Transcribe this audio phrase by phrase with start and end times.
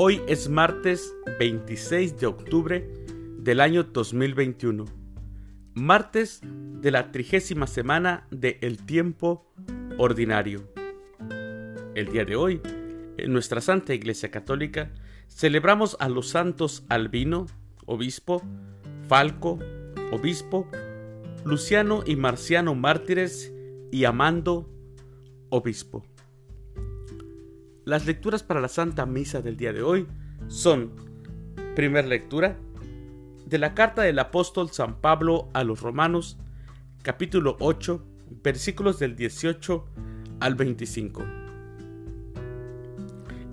[0.00, 2.88] Hoy es martes 26 de octubre
[3.40, 4.84] del año 2021,
[5.74, 9.52] martes de la trigésima semana de El Tiempo
[9.98, 10.72] Ordinario.
[11.96, 12.60] El día de hoy,
[13.16, 14.92] en nuestra Santa Iglesia Católica,
[15.26, 17.46] celebramos a los santos Albino,
[17.84, 18.40] obispo,
[19.08, 19.58] Falco,
[20.12, 20.70] obispo,
[21.44, 23.52] Luciano y Marciano mártires
[23.90, 24.70] y Amando,
[25.48, 26.04] obispo.
[27.88, 30.06] Las lecturas para la Santa Misa del día de hoy
[30.48, 30.92] son,
[31.74, 32.58] primera lectura,
[33.46, 36.36] de la carta del apóstol San Pablo a los Romanos,
[37.00, 38.04] capítulo 8,
[38.44, 39.86] versículos del 18
[40.38, 41.24] al 25.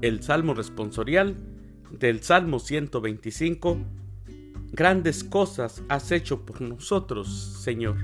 [0.02, 1.38] El Salmo responsorial
[1.92, 3.78] del Salmo 125.
[4.74, 7.96] Grandes cosas has hecho por nosotros, Señor.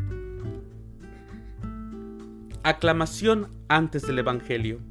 [2.63, 4.90] Aclamación antes del Evangelio.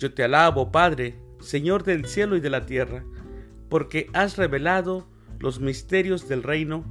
[0.00, 3.04] Yo te alabo, Padre, Señor del cielo y de la tierra,
[3.68, 5.06] porque has revelado
[5.38, 6.86] los misterios del reino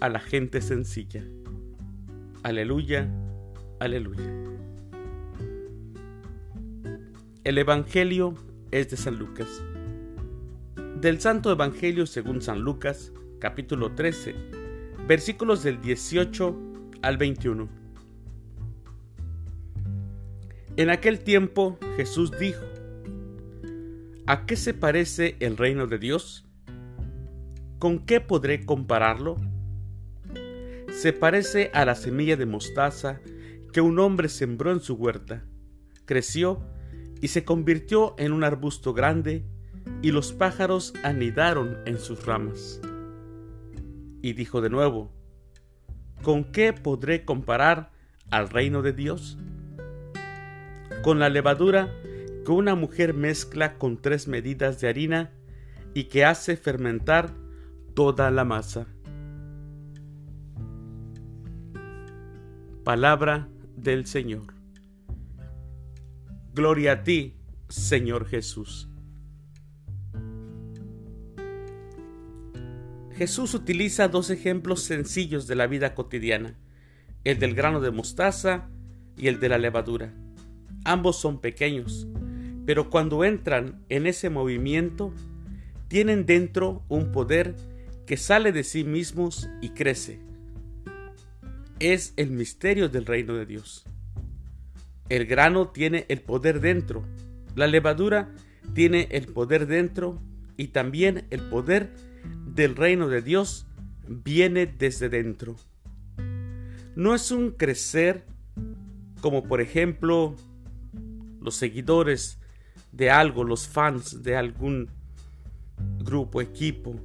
[0.00, 1.22] a la gente sencilla.
[2.42, 3.10] Aleluya,
[3.78, 4.24] aleluya.
[7.44, 8.34] El Evangelio
[8.70, 9.62] es de San Lucas.
[11.02, 14.34] Del Santo Evangelio según San Lucas, capítulo 13,
[15.06, 16.56] versículos del 18
[17.02, 17.85] al 21.
[20.78, 22.62] En aquel tiempo Jesús dijo,
[24.26, 26.44] ¿A qué se parece el reino de Dios?
[27.78, 29.36] ¿Con qué podré compararlo?
[30.90, 33.20] Se parece a la semilla de mostaza
[33.72, 35.44] que un hombre sembró en su huerta,
[36.04, 36.60] creció
[37.22, 39.46] y se convirtió en un arbusto grande,
[40.02, 42.82] y los pájaros anidaron en sus ramas.
[44.20, 45.10] Y dijo de nuevo,
[46.22, 47.92] ¿con qué podré comparar
[48.30, 49.38] al reino de Dios?
[51.06, 51.94] Con la levadura
[52.44, 55.30] que una mujer mezcla con tres medidas de harina
[55.94, 57.32] y que hace fermentar
[57.94, 58.88] toda la masa.
[62.82, 64.54] Palabra del Señor.
[66.52, 67.36] Gloria a ti,
[67.68, 68.90] Señor Jesús.
[73.12, 76.58] Jesús utiliza dos ejemplos sencillos de la vida cotidiana,
[77.22, 78.70] el del grano de mostaza
[79.16, 80.25] y el de la levadura.
[80.86, 82.06] Ambos son pequeños,
[82.64, 85.12] pero cuando entran en ese movimiento,
[85.88, 87.56] tienen dentro un poder
[88.06, 90.20] que sale de sí mismos y crece.
[91.80, 93.84] Es el misterio del reino de Dios.
[95.08, 97.04] El grano tiene el poder dentro,
[97.56, 98.32] la levadura
[98.72, 100.20] tiene el poder dentro
[100.56, 101.90] y también el poder
[102.46, 103.66] del reino de Dios
[104.06, 105.56] viene desde dentro.
[106.94, 108.24] No es un crecer
[109.20, 110.36] como por ejemplo
[111.46, 112.40] los seguidores
[112.90, 114.90] de algo, los fans de algún
[116.00, 116.96] grupo, equipo,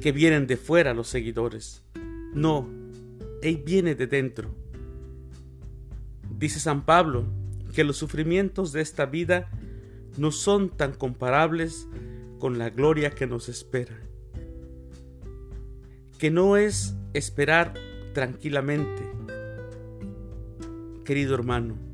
[0.00, 1.84] que vienen de fuera los seguidores.
[2.34, 2.68] No,
[3.40, 4.52] Él viene de dentro.
[6.36, 7.24] Dice San Pablo
[7.72, 9.48] que los sufrimientos de esta vida
[10.18, 11.86] no son tan comparables
[12.40, 13.96] con la gloria que nos espera.
[16.18, 17.74] Que no es esperar
[18.14, 19.08] tranquilamente,
[21.04, 21.91] querido hermano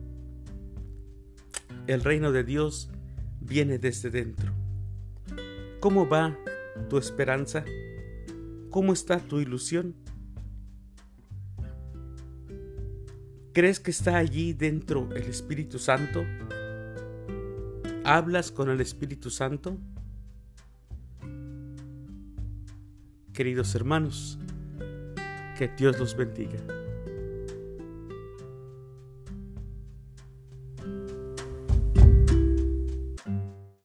[1.88, 2.90] el reino de Dios
[3.40, 4.52] viene desde dentro.
[5.80, 6.36] ¿Cómo va
[6.90, 7.64] tu esperanza?
[8.70, 9.94] ¿Cómo está tu ilusión?
[13.54, 16.24] ¿Crees que está allí dentro el Espíritu Santo?
[18.04, 19.78] ¿Hablas con el Espíritu Santo?
[23.32, 24.38] Queridos hermanos,
[25.56, 26.77] que Dios los bendiga.